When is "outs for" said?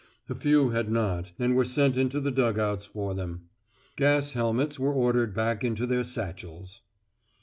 2.57-3.13